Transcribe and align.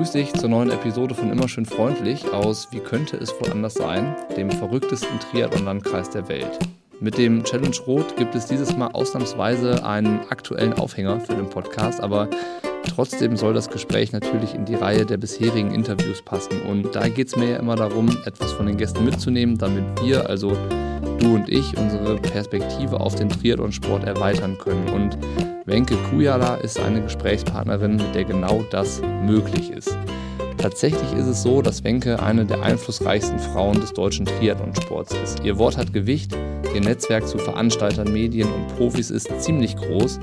begrüße 0.00 0.16
dich 0.16 0.32
zur 0.32 0.48
neuen 0.48 0.70
Episode 0.70 1.14
von 1.14 1.30
Immer 1.30 1.46
schön 1.46 1.66
freundlich 1.66 2.32
aus 2.32 2.68
Wie 2.70 2.80
könnte 2.80 3.18
es 3.18 3.38
wohl 3.38 3.50
anders 3.50 3.74
sein, 3.74 4.16
dem 4.34 4.50
verrücktesten 4.50 5.20
Triathlon-Landkreis 5.20 6.08
der 6.08 6.26
Welt. 6.26 6.58
Mit 7.00 7.18
dem 7.18 7.44
Challenge 7.44 7.76
Rot 7.86 8.16
gibt 8.16 8.34
es 8.34 8.46
dieses 8.46 8.74
Mal 8.74 8.86
ausnahmsweise 8.92 9.84
einen 9.84 10.20
aktuellen 10.30 10.72
Aufhänger 10.72 11.20
für 11.20 11.34
den 11.34 11.50
Podcast, 11.50 12.00
aber 12.00 12.30
trotzdem 12.88 13.36
soll 13.36 13.52
das 13.52 13.68
Gespräch 13.68 14.12
natürlich 14.12 14.54
in 14.54 14.64
die 14.64 14.74
Reihe 14.74 15.04
der 15.04 15.18
bisherigen 15.18 15.74
Interviews 15.74 16.22
passen. 16.22 16.62
Und 16.62 16.94
da 16.94 17.06
geht 17.06 17.28
es 17.28 17.36
mir 17.36 17.50
ja 17.50 17.56
immer 17.58 17.76
darum, 17.76 18.08
etwas 18.24 18.52
von 18.52 18.64
den 18.64 18.78
Gästen 18.78 19.04
mitzunehmen, 19.04 19.58
damit 19.58 19.84
wir, 20.02 20.30
also 20.30 20.56
du 21.18 21.34
und 21.34 21.50
ich, 21.50 21.76
unsere 21.76 22.16
Perspektive 22.16 22.98
auf 22.98 23.16
den 23.16 23.28
Triathlon-Sport 23.28 24.04
erweitern 24.04 24.56
können. 24.56 24.88
Und 24.88 25.18
Wenke 25.70 25.94
Kujala 26.10 26.56
ist 26.56 26.80
eine 26.80 27.00
Gesprächspartnerin, 27.00 27.94
mit 27.94 28.12
der 28.12 28.24
genau 28.24 28.64
das 28.72 29.00
möglich 29.24 29.70
ist. 29.70 29.96
Tatsächlich 30.58 31.12
ist 31.12 31.28
es 31.28 31.44
so, 31.44 31.62
dass 31.62 31.84
Wenke 31.84 32.20
eine 32.20 32.44
der 32.44 32.62
einflussreichsten 32.62 33.38
Frauen 33.38 33.80
des 33.80 33.92
deutschen 33.92 34.26
Triathlonsports 34.26 35.14
ist. 35.22 35.44
Ihr 35.44 35.58
Wort 35.58 35.76
hat 35.76 35.92
Gewicht, 35.92 36.36
ihr 36.74 36.80
Netzwerk 36.80 37.28
zu 37.28 37.38
Veranstaltern, 37.38 38.12
Medien 38.12 38.48
und 38.52 38.66
Profis 38.76 39.12
ist 39.12 39.30
ziemlich 39.40 39.76
groß 39.76 40.18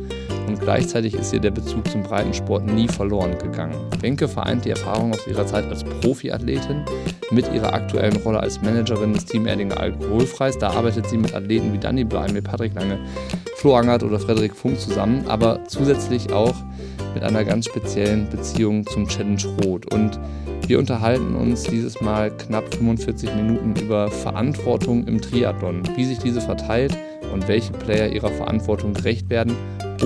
und 0.48 0.59
gleichzeitig 0.59 1.13
ist 1.13 1.34
ihr 1.34 1.40
der 1.40 1.52
Bezug 1.52 1.90
zum 1.90 2.04
Breitensport 2.04 2.66
nie 2.66 2.90
verloren 2.90 3.38
gegangen. 3.38 3.76
Wenke 4.02 4.27
vereint 4.27 4.66
die 4.66 4.71
Erfahrung 4.71 5.13
aus 5.13 5.26
ihrer 5.27 5.48
Zeit 5.48 5.63
als 5.70 5.85
Profiathletin 5.85 6.84
mit 7.32 7.52
ihrer 7.54 7.73
aktuellen 7.73 8.18
Rolle 8.18 8.41
als 8.41 8.62
Managerin 8.62 9.13
des 9.13 9.23
Team 9.23 9.48
Erdinger 9.48 9.79
Alkoholfreis. 9.79 10.57
Da 10.57 10.71
arbeitet 10.71 11.09
sie 11.09 11.18
mit 11.18 11.34
Athleten 11.34 11.71
wie 11.71 11.77
Danny 11.77 12.04
Bleim, 12.04 12.34
Patrick 12.43 12.73
Lange, 12.76 12.99
Flo 13.57 13.75
Angert 13.75 14.03
oder 14.03 14.20
Frederik 14.20 14.55
Funk 14.55 14.79
zusammen, 14.79 15.25
aber 15.27 15.61
zusätzlich 15.67 16.31
auch 16.31 16.53
mit 17.15 17.23
einer 17.23 17.43
ganz 17.43 17.65
speziellen 17.65 18.29
Beziehung 18.29 18.85
zum 18.85 19.07
Challenge 19.07 19.41
Rot. 19.63 19.91
Und 19.91 20.20
wir 20.68 20.77
unterhalten 20.77 21.34
uns 21.34 21.63
dieses 21.63 21.99
Mal 21.99 22.29
knapp 22.29 22.71
45 22.76 23.34
Minuten 23.34 23.76
über 23.82 24.12
Verantwortung 24.12 25.07
im 25.07 25.20
Triathlon, 25.20 25.82
wie 25.95 26.05
sich 26.05 26.20
diese 26.20 26.40
verteilt 26.40 26.95
und 27.34 27.48
welche 27.48 27.73
Player 27.73 28.09
ihrer 28.09 28.29
Verantwortung 28.29 28.93
gerecht 28.93 29.27
werden 29.32 29.55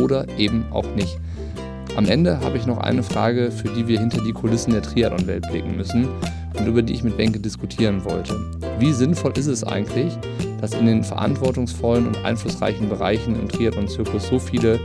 oder 0.01 0.25
eben 0.37 0.63
auch 0.71 0.87
nicht. 0.95 1.19
Am 1.97 2.05
Ende 2.05 2.39
habe 2.39 2.55
ich 2.55 2.65
noch 2.65 2.77
eine 2.77 3.03
Frage, 3.03 3.51
für 3.51 3.67
die 3.67 3.85
wir 3.85 3.99
hinter 3.99 4.23
die 4.23 4.31
Kulissen 4.31 4.71
der 4.71 4.81
Triathlon-Welt 4.81 5.49
blicken 5.51 5.75
müssen 5.75 6.07
und 6.57 6.67
über 6.67 6.81
die 6.81 6.93
ich 6.93 7.03
mit 7.03 7.17
Wenke 7.17 7.41
diskutieren 7.41 8.05
wollte. 8.05 8.39
Wie 8.79 8.93
sinnvoll 8.93 9.33
ist 9.35 9.47
es 9.47 9.65
eigentlich, 9.65 10.17
dass 10.61 10.73
in 10.73 10.85
den 10.85 11.03
verantwortungsvollen 11.03 12.07
und 12.07 12.23
einflussreichen 12.23 12.87
Bereichen 12.87 13.35
im 13.35 13.49
Triathlon-Zirkus 13.49 14.27
so 14.27 14.39
viele 14.39 14.79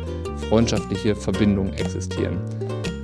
freundschaftliche 0.49 1.15
Verbindungen 1.15 1.75
existieren? 1.75 2.39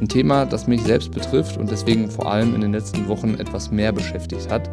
Ein 0.00 0.08
Thema, 0.08 0.46
das 0.46 0.66
mich 0.66 0.82
selbst 0.82 1.12
betrifft 1.12 1.58
und 1.58 1.70
deswegen 1.70 2.10
vor 2.10 2.32
allem 2.32 2.54
in 2.56 2.62
den 2.62 2.72
letzten 2.72 3.06
Wochen 3.06 3.34
etwas 3.34 3.70
mehr 3.70 3.92
beschäftigt 3.92 4.50
hat. 4.50 4.68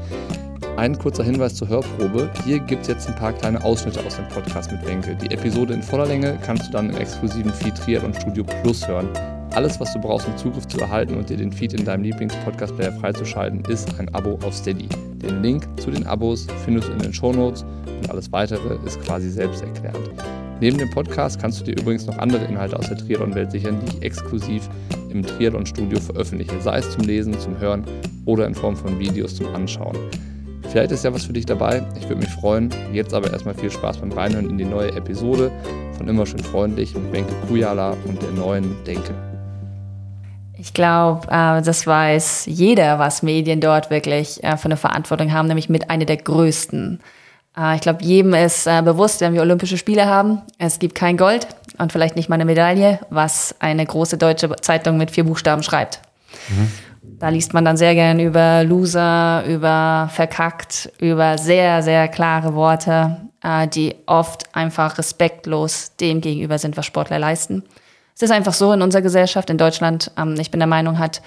Ein 0.75 0.97
kurzer 0.97 1.23
Hinweis 1.23 1.55
zur 1.55 1.67
Hörprobe. 1.67 2.31
Hier 2.45 2.59
gibt 2.59 2.83
es 2.83 2.87
jetzt 2.87 3.07
ein 3.07 3.15
paar 3.15 3.33
kleine 3.33 3.63
Ausschnitte 3.63 4.03
aus 4.05 4.15
dem 4.15 4.27
Podcast 4.29 4.71
mit 4.71 4.85
Wenke. 4.87 5.15
Die 5.15 5.29
Episode 5.29 5.73
in 5.73 5.83
voller 5.83 6.07
Länge 6.07 6.39
kannst 6.43 6.67
du 6.67 6.71
dann 6.71 6.89
im 6.89 6.97
exklusiven 6.97 7.53
Feed 7.53 7.75
Triathlon 7.75 8.13
Studio 8.13 8.43
Plus 8.63 8.87
hören. 8.87 9.09
Alles, 9.55 9.79
was 9.79 9.91
du 9.93 9.99
brauchst, 9.99 10.27
um 10.27 10.37
Zugriff 10.37 10.67
zu 10.67 10.79
erhalten 10.79 11.15
und 11.15 11.29
dir 11.29 11.37
den 11.37 11.51
Feed 11.51 11.73
in 11.73 11.83
deinem 11.83 12.03
Lieblings-Podcast-Player 12.03 12.93
freizuschalten, 12.93 13.65
ist 13.65 13.99
ein 13.99 14.07
Abo 14.13 14.37
auf 14.45 14.53
Steady. 14.53 14.87
Den 15.15 15.41
Link 15.41 15.67
zu 15.79 15.89
den 15.89 16.05
Abos 16.05 16.45
findest 16.63 16.87
du 16.87 16.93
in 16.93 16.99
den 16.99 17.13
Shownotes 17.13 17.65
und 17.85 18.09
alles 18.09 18.31
weitere 18.31 18.77
ist 18.85 19.01
quasi 19.01 19.29
selbsterklärend. 19.29 20.11
Neben 20.61 20.77
dem 20.77 20.89
Podcast 20.91 21.41
kannst 21.41 21.59
du 21.59 21.63
dir 21.65 21.79
übrigens 21.81 22.05
noch 22.05 22.17
andere 22.19 22.45
Inhalte 22.45 22.77
aus 22.77 22.87
der 22.89 22.97
Triathlon-Welt 22.97 23.51
sichern, 23.51 23.79
die 23.79 23.97
ich 23.97 24.03
exklusiv 24.03 24.69
im 25.09 25.23
Triathlon-Studio 25.23 25.99
veröffentliche, 25.99 26.59
sei 26.61 26.79
es 26.79 26.91
zum 26.91 27.05
Lesen, 27.05 27.37
zum 27.39 27.57
Hören 27.59 27.85
oder 28.25 28.45
in 28.45 28.53
Form 28.53 28.75
von 28.75 28.99
Videos 28.99 29.35
zum 29.35 29.47
Anschauen. 29.55 29.97
Vielleicht 30.69 30.91
ist 30.91 31.03
ja 31.03 31.13
was 31.13 31.25
für 31.25 31.33
dich 31.33 31.47
dabei. 31.47 31.83
Ich 31.97 32.07
würde 32.07 32.21
mich 32.21 32.29
freuen. 32.29 32.69
Jetzt 32.93 33.13
aber 33.13 33.31
erstmal 33.31 33.55
viel 33.55 33.71
Spaß 33.71 33.97
beim 33.97 34.11
Reinhören 34.11 34.49
in 34.49 34.57
die 34.59 34.65
neue 34.65 34.91
Episode 34.91 35.51
von 35.97 36.07
Immer 36.07 36.27
schön 36.27 36.39
freundlich 36.39 36.93
mit 36.93 37.11
Benke 37.11 37.33
Kujala 37.47 37.97
und 38.05 38.21
der 38.21 38.31
neuen 38.31 38.75
Denke. 38.85 39.28
Ich 40.61 40.73
glaube, 40.73 41.25
äh, 41.27 41.61
das 41.61 41.87
weiß 41.87 42.43
jeder, 42.47 42.99
was 42.99 43.23
Medien 43.23 43.61
dort 43.61 43.89
wirklich 43.89 44.43
äh, 44.43 44.57
für 44.57 44.65
eine 44.65 44.75
Verantwortung 44.75 45.31
haben, 45.31 45.47
nämlich 45.47 45.69
mit 45.69 45.89
einer 45.89 46.03
der 46.03 46.17
größten. 46.17 46.99
Äh, 47.57 47.75
ich 47.75 47.81
glaube, 47.81 48.03
jedem 48.03 48.33
ist 48.33 48.65
bewusst, 48.65 49.21
wenn 49.21 49.33
wir 49.33 49.41
Olympische 49.41 49.77
Spiele 49.77 50.05
haben, 50.05 50.41
es 50.57 50.79
gibt 50.79 50.95
kein 50.95 51.15
Gold 51.15 51.47
und 51.77 51.93
vielleicht 51.93 52.17
nicht 52.17 52.27
mal 52.27 52.35
eine 52.35 52.43
Medaille, 52.43 52.99
was 53.09 53.55
eine 53.59 53.85
große 53.85 54.17
deutsche 54.17 54.53
Zeitung 54.57 54.97
mit 54.97 55.11
vier 55.11 55.23
Buchstaben 55.23 55.63
schreibt. 55.63 56.01
Mhm. 56.49 56.69
Da 57.19 57.29
liest 57.29 57.53
man 57.53 57.63
dann 57.63 57.77
sehr 57.77 57.95
gern 57.95 58.19
über 58.19 58.63
Loser, 58.65 59.45
über 59.45 60.09
verkackt, 60.11 60.91
über 60.99 61.37
sehr, 61.37 61.81
sehr 61.83 62.07
klare 62.07 62.53
Worte, 62.53 63.17
die 63.73 63.95
oft 64.05 64.55
einfach 64.55 64.97
respektlos 64.97 65.95
dem 65.99 66.21
gegenüber 66.21 66.57
sind, 66.57 66.77
was 66.77 66.85
Sportler 66.85 67.19
leisten. 67.19 67.63
Es 68.19 68.23
ist 68.23 68.31
einfach 68.31 68.53
so 68.53 68.73
in 68.73 68.81
unserer 68.81 69.01
Gesellschaft, 69.01 69.49
in 69.49 69.57
Deutschland, 69.57 70.11
ähm, 70.17 70.35
ich 70.37 70.51
bin 70.51 70.59
der 70.59 70.67
Meinung, 70.67 70.99
hat 70.99 71.21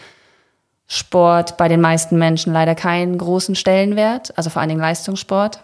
Sport 0.86 1.56
bei 1.56 1.68
den 1.68 1.80
meisten 1.80 2.18
Menschen 2.18 2.52
leider 2.52 2.74
keinen 2.74 3.16
großen 3.16 3.54
Stellenwert, 3.54 4.36
also 4.36 4.50
vor 4.50 4.60
allen 4.60 4.68
Dingen 4.68 4.82
Leistungssport. 4.82 5.62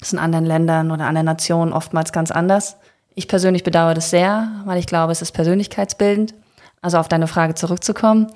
Das 0.00 0.08
ist 0.08 0.12
in 0.12 0.18
anderen 0.18 0.44
Ländern 0.44 0.90
oder 0.90 1.04
anderen 1.04 1.26
Nationen 1.26 1.72
oftmals 1.72 2.12
ganz 2.12 2.32
anders. 2.32 2.76
Ich 3.14 3.28
persönlich 3.28 3.62
bedauere 3.62 3.94
das 3.94 4.10
sehr, 4.10 4.50
weil 4.64 4.78
ich 4.78 4.86
glaube, 4.86 5.12
es 5.12 5.22
ist 5.22 5.32
persönlichkeitsbildend. 5.32 6.34
Also 6.82 6.98
auf 6.98 7.06
deine 7.06 7.28
Frage 7.28 7.54
zurückzukommen 7.54 8.32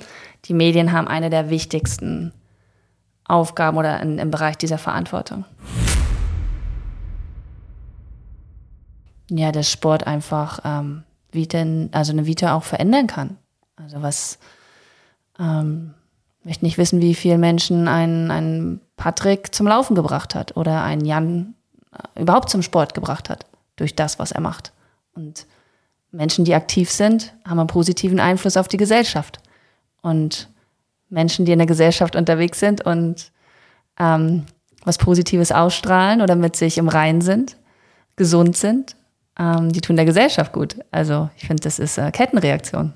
die 0.46 0.54
Medien 0.54 0.92
haben 0.92 1.08
eine 1.08 1.31
der 1.31 1.50
wichtigsten 1.50 2.32
Aufgaben 3.25 3.78
oder 3.78 4.00
in, 4.00 4.19
im 4.19 4.31
Bereich 4.31 4.58
dieser 4.58 4.78
Verantwortung. 4.78 5.44
Ja, 9.31 9.52
dass 9.52 9.70
Sport 9.70 10.06
einfach 10.06 10.60
ähm, 10.64 11.04
Vita, 11.34 11.65
also 11.93 12.12
eine 12.12 12.27
Vita 12.27 12.55
auch 12.55 12.65
verändern 12.65 13.06
kann. 13.06 13.37
Also 13.77 14.03
was 14.03 14.39
ähm, 15.39 15.95
möchte 16.45 16.65
nicht 16.65 16.78
wissen, 16.78 17.00
wie 17.00 17.15
viele 17.15 17.39
Menschen 17.39 17.89
einen, 17.89 18.31
einen 18.31 18.81
Patrick 18.97 19.55
zum 19.55 19.67
Laufen 19.67 19.94
gebracht 19.94 20.34
hat 20.34 20.56
oder 20.56 20.83
einen 20.83 21.05
Jan 21.05 21.55
äh, 21.93 22.23
überhaupt 22.23 22.50
zum 22.50 22.62
Sport 22.62 22.94
gebracht 22.94 23.31
hat 23.31 23.47
durch 23.77 23.94
das, 23.97 24.19
was 24.19 24.33
er 24.33 24.41
macht. 24.41 24.73
Und 25.15 25.47
Menschen, 26.11 26.44
die 26.44 26.55
aktiv 26.55 26.91
sind, 26.91 27.34
haben 27.44 27.59
einen 27.59 27.67
positiven 27.67 28.21
Einfluss 28.21 28.56
auf 28.56 28.69
die 28.69 28.77
Gesellschaft 28.77 29.41
und 30.03 30.49
Menschen, 31.09 31.44
die 31.44 31.53
in 31.53 31.59
der 31.59 31.67
Gesellschaft 31.67 32.17
unterwegs 32.17 32.61
sind 32.61 32.84
und 32.84 33.33
ähm, 33.99 34.44
was 34.84 34.99
Positives 34.99 35.50
ausstrahlen 35.50 36.21
oder 36.21 36.37
mit 36.37 36.56
sich 36.56 36.78
im 36.78 36.89
Reinen 36.89 37.21
sind, 37.21 37.56
gesund 38.17 38.56
sind, 38.56 38.97
ähm, 39.39 39.72
die 39.72 39.81
tun 39.81 39.97
der 39.97 40.05
Gesellschaft 40.05 40.53
gut. 40.53 40.77
Also 40.91 41.31
ich 41.37 41.47
finde, 41.47 41.62
das 41.62 41.78
ist 41.78 41.99
äh, 41.99 42.11
Kettenreaktion. 42.11 42.93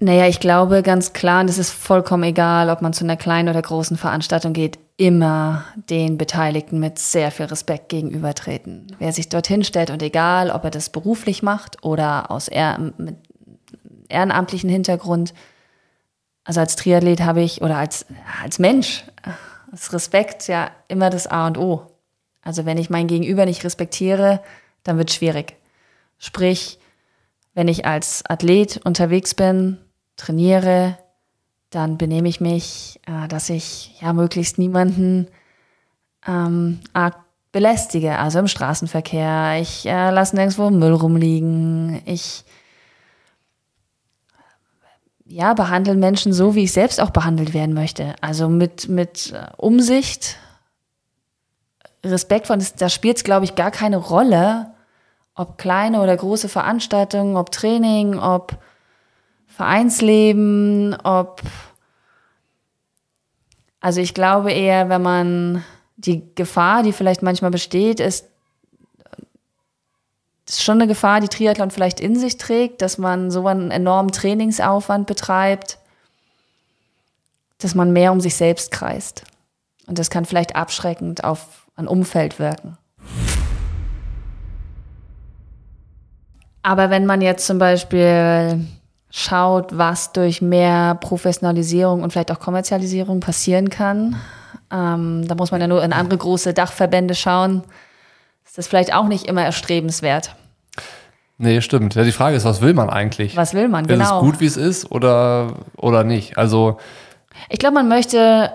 Naja, 0.00 0.26
ich 0.26 0.40
glaube 0.40 0.82
ganz 0.82 1.12
klar, 1.12 1.42
und 1.42 1.48
es 1.48 1.58
ist 1.58 1.70
vollkommen 1.70 2.24
egal, 2.24 2.70
ob 2.70 2.82
man 2.82 2.92
zu 2.92 3.04
einer 3.04 3.16
kleinen 3.16 3.48
oder 3.48 3.62
großen 3.62 3.96
Veranstaltung 3.96 4.52
geht, 4.52 4.80
immer 4.96 5.64
den 5.76 6.18
Beteiligten 6.18 6.80
mit 6.80 6.98
sehr 6.98 7.30
viel 7.30 7.46
Respekt 7.46 7.88
gegenübertreten. 7.88 8.96
Wer 8.98 9.12
sich 9.12 9.28
dorthin 9.28 9.62
stellt 9.62 9.90
und 9.90 10.02
egal, 10.02 10.50
ob 10.50 10.64
er 10.64 10.70
das 10.70 10.90
beruflich 10.90 11.44
macht 11.44 11.84
oder 11.84 12.32
aus 12.32 12.48
eher 12.48 12.92
ehrenamtlichen 14.08 14.68
Hintergrund, 14.68 15.34
also 16.42 16.58
als 16.58 16.74
Triathlet 16.74 17.20
habe 17.20 17.42
ich 17.42 17.62
oder 17.62 17.76
als, 17.76 18.06
als 18.42 18.58
Mensch, 18.58 19.04
ist 19.72 19.92
Respekt 19.92 20.48
ja 20.48 20.72
immer 20.88 21.10
das 21.10 21.28
A 21.28 21.46
und 21.46 21.58
O. 21.58 21.91
Also 22.42 22.66
wenn 22.66 22.78
ich 22.78 22.90
mein 22.90 23.06
Gegenüber 23.06 23.46
nicht 23.46 23.64
respektiere, 23.64 24.42
dann 24.82 24.98
wird 24.98 25.12
schwierig. 25.12 25.56
Sprich, 26.18 26.78
wenn 27.54 27.68
ich 27.68 27.86
als 27.86 28.24
Athlet 28.26 28.80
unterwegs 28.84 29.34
bin, 29.34 29.78
trainiere, 30.16 30.98
dann 31.70 31.98
benehme 31.98 32.28
ich 32.28 32.40
mich, 32.40 33.00
äh, 33.06 33.28
dass 33.28 33.48
ich 33.48 34.00
ja 34.00 34.12
möglichst 34.12 34.58
niemanden 34.58 35.28
ähm, 36.26 36.80
arg 36.92 37.16
belästige, 37.50 38.18
also 38.18 38.38
im 38.38 38.48
Straßenverkehr. 38.48 39.58
Ich 39.60 39.86
äh, 39.86 40.10
lasse 40.10 40.36
nirgendwo 40.36 40.70
Müll 40.70 40.92
rumliegen. 40.92 42.02
Ich 42.06 42.44
ja, 45.24 45.54
behandeln 45.54 45.98
Menschen 45.98 46.32
so, 46.32 46.54
wie 46.54 46.64
ich 46.64 46.72
selbst 46.72 47.00
auch 47.00 47.10
behandelt 47.10 47.54
werden 47.54 47.74
möchte. 47.74 48.14
Also 48.20 48.48
mit, 48.48 48.88
mit 48.88 49.32
äh, 49.32 49.46
Umsicht, 49.56 50.36
Respekt 52.04 52.48
von, 52.48 52.64
da 52.78 52.88
spielt 52.88 53.18
es, 53.18 53.24
glaube 53.24 53.44
ich, 53.44 53.54
gar 53.54 53.70
keine 53.70 53.96
Rolle, 53.96 54.72
ob 55.34 55.58
kleine 55.58 56.02
oder 56.02 56.16
große 56.16 56.48
Veranstaltungen, 56.48 57.36
ob 57.36 57.52
Training, 57.52 58.18
ob 58.18 58.58
Vereinsleben, 59.46 60.96
ob 61.04 61.42
also 63.82 64.00
ich 64.00 64.14
glaube 64.14 64.52
eher, 64.52 64.88
wenn 64.88 65.02
man 65.02 65.64
die 65.96 66.34
Gefahr, 66.36 66.84
die 66.84 66.92
vielleicht 66.92 67.22
manchmal 67.22 67.50
besteht, 67.50 67.98
ist, 67.98 68.26
ist 70.48 70.62
schon 70.62 70.76
eine 70.76 70.86
Gefahr, 70.86 71.20
die 71.20 71.28
Triathlon 71.28 71.72
vielleicht 71.72 71.98
in 71.98 72.16
sich 72.16 72.36
trägt, 72.36 72.80
dass 72.80 72.96
man 72.96 73.30
so 73.32 73.46
einen 73.46 73.72
enormen 73.72 74.12
Trainingsaufwand 74.12 75.08
betreibt, 75.08 75.78
dass 77.58 77.74
man 77.74 77.92
mehr 77.92 78.12
um 78.12 78.20
sich 78.20 78.36
selbst 78.36 78.70
kreist. 78.70 79.24
Und 79.88 79.98
das 79.98 80.10
kann 80.10 80.26
vielleicht 80.26 80.54
abschreckend 80.54 81.24
auf 81.24 81.61
ein 81.76 81.88
Umfeld 81.88 82.38
wirken. 82.38 82.76
Aber 86.62 86.90
wenn 86.90 87.06
man 87.06 87.20
jetzt 87.20 87.46
zum 87.46 87.58
Beispiel 87.58 88.66
schaut, 89.10 89.76
was 89.76 90.12
durch 90.12 90.40
mehr 90.40 90.94
Professionalisierung 90.96 92.02
und 92.02 92.12
vielleicht 92.12 92.30
auch 92.30 92.40
Kommerzialisierung 92.40 93.20
passieren 93.20 93.68
kann, 93.68 94.16
ähm, 94.70 95.26
da 95.26 95.34
muss 95.34 95.50
man 95.50 95.60
ja 95.60 95.66
nur 95.66 95.82
in 95.84 95.92
andere 95.92 96.18
große 96.18 96.54
Dachverbände 96.54 97.14
schauen, 97.14 97.62
ist 98.44 98.58
das 98.58 98.68
vielleicht 98.68 98.94
auch 98.94 99.06
nicht 99.06 99.26
immer 99.26 99.44
erstrebenswert. 99.44 100.34
Nee, 101.38 101.60
stimmt. 101.60 101.94
Ja, 101.94 102.04
die 102.04 102.12
Frage 102.12 102.36
ist, 102.36 102.44
was 102.44 102.60
will 102.60 102.72
man 102.72 102.88
eigentlich? 102.88 103.36
Was 103.36 103.52
will 103.52 103.68
man, 103.68 103.88
will 103.88 103.96
genau. 103.96 104.20
Ist 104.20 104.24
es 104.24 104.30
gut, 104.30 104.40
wie 104.40 104.46
es 104.46 104.56
ist 104.56 104.90
oder, 104.90 105.54
oder 105.76 106.04
nicht? 106.04 106.38
Also. 106.38 106.78
Ich 107.48 107.58
glaube, 107.58 107.74
man 107.74 107.88
möchte 107.88 108.52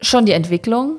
schon 0.00 0.26
die 0.26 0.32
Entwicklung, 0.32 0.98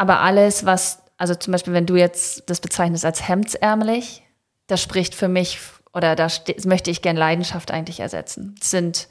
aber 0.00 0.20
alles, 0.20 0.64
was, 0.64 1.02
also 1.18 1.34
zum 1.34 1.52
Beispiel, 1.52 1.74
wenn 1.74 1.84
du 1.84 1.94
jetzt 1.94 2.48
das 2.48 2.62
bezeichnest 2.62 3.04
als 3.04 3.28
hemdsärmelig, 3.28 4.22
das 4.66 4.80
spricht 4.80 5.14
für 5.14 5.28
mich 5.28 5.60
oder 5.92 6.16
da 6.16 6.28
möchte 6.64 6.90
ich 6.90 7.02
gern 7.02 7.16
Leidenschaft 7.16 7.70
eigentlich 7.70 8.00
ersetzen. 8.00 8.54
Das 8.58 8.70
sind, 8.70 9.08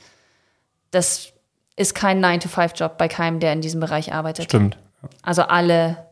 das 0.90 1.32
ist 1.76 1.94
kein 1.94 2.26
9-to-5-Job 2.26 2.98
bei 2.98 3.08
keinem, 3.08 3.40
der 3.40 3.54
in 3.54 3.62
diesem 3.62 3.80
Bereich 3.80 4.14
arbeitet. 4.14 4.46
Stimmt. 4.46 4.80
Also 5.22 5.44
alle, 5.44 6.08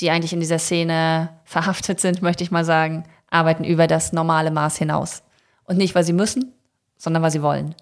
die 0.00 0.10
eigentlich 0.10 0.32
in 0.32 0.40
dieser 0.40 0.58
Szene 0.58 1.28
verhaftet 1.44 2.00
sind, 2.00 2.20
möchte 2.20 2.42
ich 2.42 2.50
mal 2.50 2.64
sagen, 2.64 3.04
arbeiten 3.30 3.62
über 3.62 3.86
das 3.86 4.12
normale 4.12 4.50
Maß 4.50 4.78
hinaus. 4.78 5.22
Und 5.62 5.76
nicht, 5.76 5.94
weil 5.94 6.02
sie 6.02 6.12
müssen, 6.12 6.52
sondern 6.96 7.22
weil 7.22 7.30
sie 7.30 7.42
wollen. 7.42 7.76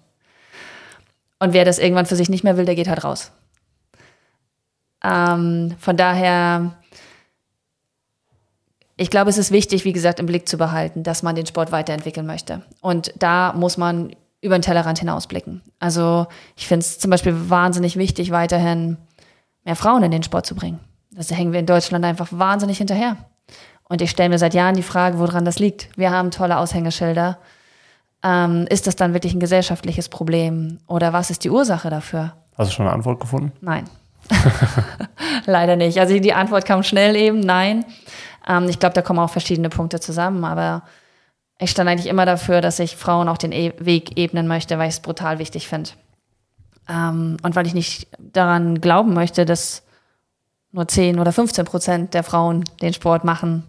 Und 1.39 1.53
wer 1.53 1.65
das 1.65 1.79
irgendwann 1.79 2.05
für 2.05 2.15
sich 2.15 2.29
nicht 2.29 2.43
mehr 2.43 2.57
will, 2.57 2.65
der 2.65 2.75
geht 2.75 2.89
halt 2.89 3.03
raus. 3.03 3.31
Ähm, 5.07 5.75
von 5.79 5.95
daher, 5.95 6.73
ich 8.97 9.09
glaube, 9.09 9.29
es 9.29 9.37
ist 9.37 9.51
wichtig, 9.51 9.85
wie 9.85 9.93
gesagt, 9.93 10.19
im 10.19 10.25
Blick 10.25 10.49
zu 10.49 10.57
behalten, 10.57 11.03
dass 11.03 11.23
man 11.23 11.35
den 11.35 11.45
Sport 11.45 11.71
weiterentwickeln 11.71 12.25
möchte. 12.25 12.63
Und 12.81 13.13
da 13.17 13.53
muss 13.53 13.77
man 13.77 14.15
über 14.41 14.57
den 14.57 14.61
Tellerrand 14.61 14.99
hinausblicken. 14.99 15.61
Also 15.79 16.27
ich 16.55 16.67
finde 16.67 16.85
es 16.85 16.99
zum 16.99 17.11
Beispiel 17.11 17.49
wahnsinnig 17.49 17.95
wichtig, 17.95 18.31
weiterhin 18.31 18.97
mehr 19.63 19.75
Frauen 19.75 20.03
in 20.03 20.11
den 20.11 20.23
Sport 20.23 20.45
zu 20.45 20.55
bringen. 20.55 20.79
Da 21.11 21.23
hängen 21.35 21.53
wir 21.53 21.59
in 21.59 21.65
Deutschland 21.65 22.05
einfach 22.05 22.27
wahnsinnig 22.31 22.77
hinterher. 22.77 23.17
Und 23.89 24.01
ich 24.01 24.11
stelle 24.11 24.29
mir 24.29 24.37
seit 24.37 24.53
Jahren 24.53 24.75
die 24.75 24.83
Frage, 24.83 25.17
woran 25.17 25.45
das 25.45 25.59
liegt. 25.59 25.89
Wir 25.97 26.11
haben 26.11 26.31
tolle 26.31 26.57
Aushängeschilder. 26.57 27.39
Ähm, 28.23 28.67
ist 28.69 28.85
das 28.85 28.95
dann 28.95 29.13
wirklich 29.13 29.33
ein 29.33 29.39
gesellschaftliches 29.39 30.09
Problem? 30.09 30.79
Oder 30.87 31.13
was 31.13 31.29
ist 31.29 31.43
die 31.43 31.49
Ursache 31.49 31.89
dafür? 31.89 32.33
Hast 32.57 32.71
du 32.71 32.75
schon 32.75 32.85
eine 32.85 32.93
Antwort 32.93 33.19
gefunden? 33.19 33.53
Nein. 33.61 33.85
Leider 35.45 35.75
nicht. 35.75 35.99
Also 35.99 36.19
die 36.19 36.33
Antwort 36.33 36.65
kam 36.65 36.83
schnell 36.83 37.15
eben, 37.15 37.39
nein. 37.39 37.85
Ähm, 38.47 38.69
ich 38.69 38.79
glaube, 38.79 38.93
da 38.93 39.01
kommen 39.01 39.19
auch 39.19 39.29
verschiedene 39.29 39.69
Punkte 39.69 39.99
zusammen, 39.99 40.43
aber 40.43 40.83
ich 41.59 41.71
stand 41.71 41.89
eigentlich 41.89 42.07
immer 42.07 42.25
dafür, 42.25 42.61
dass 42.61 42.79
ich 42.79 42.95
Frauen 42.95 43.29
auch 43.29 43.37
den 43.37 43.51
e 43.51 43.73
Weg 43.79 44.17
ebnen 44.17 44.47
möchte, 44.47 44.77
weil 44.77 44.89
ich 44.89 44.95
es 44.95 45.01
brutal 45.01 45.39
wichtig 45.39 45.67
finde. 45.67 45.91
Ähm, 46.87 47.37
und 47.41 47.55
weil 47.55 47.67
ich 47.67 47.73
nicht 47.73 48.07
daran 48.19 48.79
glauben 48.79 49.13
möchte, 49.13 49.45
dass 49.45 49.83
nur 50.71 50.87
10 50.87 51.19
oder 51.19 51.31
15 51.31 51.65
Prozent 51.65 52.13
der 52.13 52.23
Frauen 52.23 52.63
den 52.81 52.93
Sport 52.93 53.23
machen. 53.23 53.63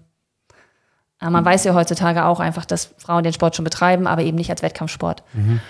Äh, 1.20 1.30
man 1.30 1.44
weiß 1.44 1.64
ja 1.64 1.74
heutzutage 1.74 2.24
auch 2.24 2.40
einfach, 2.40 2.64
dass 2.64 2.94
Frauen 2.98 3.24
den 3.24 3.32
Sport 3.32 3.56
schon 3.56 3.64
betreiben, 3.64 4.06
aber 4.06 4.22
eben 4.22 4.36
nicht 4.36 4.50
als 4.50 4.62
Wettkampfsport. 4.62 5.22
Mhm. 5.32 5.60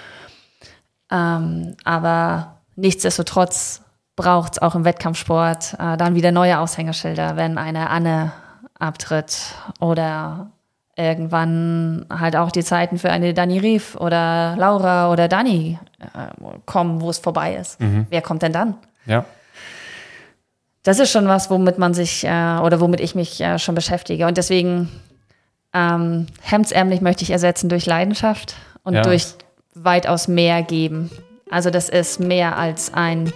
Ähm, 1.11 1.77
aber 1.85 2.59
nichtsdestotrotz 2.77 3.83
braucht 4.19 4.55
es 4.55 4.59
auch 4.63 4.75
im 4.75 4.85
Wettkampfsport 4.85 5.75
äh, 5.79 5.97
dann 5.97 6.17
wieder 6.17 6.33
neue 6.33 6.59
Aushängerschilder, 6.59 7.37
wenn 7.37 7.57
eine 7.57 7.89
Anne 7.89 8.33
abtritt 8.79 9.39
oder 9.79 10.51
irgendwann 10.97 12.05
halt 12.11 12.35
auch 12.35 12.51
die 12.51 12.65
Zeiten 12.65 12.99
für 12.99 13.11
eine 13.11 13.33
Dani 13.33 13.59
Rief 13.61 13.95
oder 13.95 14.57
Laura 14.59 15.13
oder 15.13 15.29
Dani 15.29 15.79
äh, 16.01 16.59
kommen, 16.67 17.01
wo 17.01 17.11
es 17.11 17.19
vorbei 17.19 17.55
ist. 17.55 17.81
Mhm. 17.81 18.07
Wer 18.11 18.21
kommt 18.21 18.43
denn 18.43 18.53
dann? 18.53 18.75
Ja. 19.07 19.25
Das 20.83 20.99
ist 20.99 21.13
schon 21.13 21.29
was, 21.29 21.49
womit 21.49 21.79
man 21.79 21.95
sich 21.95 22.25
äh, 22.25 22.59
oder 22.59 22.81
womit 22.81 23.01
ich 23.01 23.15
mich 23.15 23.41
äh, 23.41 23.61
schon 23.61 23.77
beschäftige. 23.77 24.27
Und 24.27 24.37
deswegen 24.37 24.91
ähm, 25.73 26.27
hemdsärmlich 26.43 27.01
möchte 27.01 27.23
ich 27.23 27.31
ersetzen 27.31 27.69
durch 27.69 27.87
Leidenschaft 27.87 28.57
und 28.83 28.95
ja. 28.95 29.03
durch 29.03 29.35
weitaus 29.75 30.27
mehr 30.27 30.63
geben. 30.63 31.09
Also 31.51 31.71
das 31.71 31.89
ist 31.89 32.19
mehr 32.19 32.57
als 32.57 32.93
ein 32.93 33.33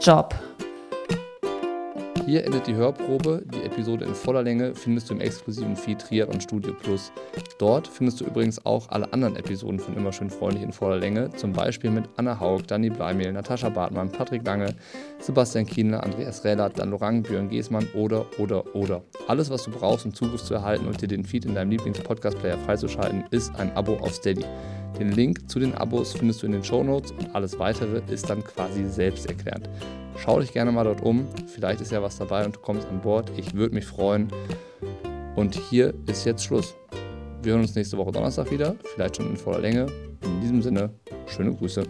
Job. 0.00 0.34
Hier 2.26 2.44
endet 2.44 2.66
die 2.66 2.74
Hörprobe. 2.74 3.42
Die 3.54 3.64
Episode 3.64 4.06
in 4.06 4.14
voller 4.14 4.42
Länge 4.42 4.74
findest 4.74 5.10
du 5.10 5.14
im 5.14 5.20
exklusiven 5.20 5.76
Feed 5.76 5.98
Triathlon 5.98 6.40
Studio 6.40 6.72
Plus. 6.72 7.12
Dort 7.58 7.86
findest 7.86 8.20
du 8.20 8.24
übrigens 8.24 8.64
auch 8.64 8.88
alle 8.88 9.12
anderen 9.12 9.36
Episoden 9.36 9.78
von 9.78 9.94
Immer 9.94 10.12
schön 10.12 10.30
freundlich 10.30 10.62
in 10.62 10.72
voller 10.72 10.96
Länge. 10.96 11.30
Zum 11.36 11.52
Beispiel 11.52 11.90
mit 11.90 12.08
Anna 12.16 12.40
Haug, 12.40 12.62
Dani 12.66 12.88
Bleimehl, 12.88 13.32
Natascha 13.32 13.68
Bartmann, 13.68 14.10
Patrick 14.10 14.46
Lange, 14.46 14.74
Sebastian 15.18 15.66
Kienle, 15.66 16.02
Andreas 16.02 16.44
Rählert, 16.44 16.78
Dan 16.78 16.90
Lorang, 16.90 17.22
Björn 17.22 17.50
Giesmann 17.50 17.86
oder, 17.94 18.26
oder, 18.38 18.74
oder. 18.74 19.02
Alles, 19.28 19.50
was 19.50 19.64
du 19.64 19.70
brauchst, 19.70 20.06
um 20.06 20.14
Zugriff 20.14 20.42
zu 20.42 20.54
erhalten 20.54 20.86
und 20.86 21.00
dir 21.00 21.08
den 21.08 21.24
Feed 21.24 21.44
in 21.44 21.54
deinem 21.54 21.70
Lieblings-Podcast-Player 21.70 22.58
freizuschalten, 22.58 23.24
ist 23.30 23.54
ein 23.56 23.70
Abo 23.76 23.96
auf 23.96 24.14
Steady. 24.14 24.44
Den 24.98 25.12
Link 25.12 25.50
zu 25.50 25.58
den 25.58 25.74
Abos 25.74 26.12
findest 26.12 26.42
du 26.42 26.46
in 26.46 26.52
den 26.52 26.64
Show 26.64 26.84
Notes 26.84 27.12
und 27.12 27.34
alles 27.34 27.58
weitere 27.58 28.00
ist 28.12 28.30
dann 28.30 28.44
quasi 28.44 28.84
selbsterklärend. 28.84 29.68
Schau 30.16 30.40
dich 30.40 30.52
gerne 30.52 30.70
mal 30.70 30.84
dort 30.84 31.02
um, 31.02 31.26
vielleicht 31.46 31.80
ist 31.80 31.90
ja 31.90 32.00
was 32.02 32.18
dabei 32.18 32.44
und 32.44 32.56
du 32.56 32.60
kommst 32.60 32.86
an 32.88 33.00
Bord. 33.00 33.32
Ich 33.36 33.54
würde 33.54 33.74
mich 33.74 33.84
freuen. 33.84 34.28
Und 35.34 35.56
hier 35.56 35.92
ist 36.06 36.24
jetzt 36.24 36.44
Schluss. 36.44 36.76
Wir 37.42 37.52
hören 37.52 37.62
uns 37.62 37.74
nächste 37.74 37.98
Woche 37.98 38.12
Donnerstag 38.12 38.50
wieder, 38.50 38.76
vielleicht 38.94 39.16
schon 39.16 39.28
in 39.30 39.36
voller 39.36 39.58
Länge. 39.58 39.86
In 40.22 40.40
diesem 40.40 40.62
Sinne, 40.62 40.90
schöne 41.26 41.52
Grüße. 41.52 41.82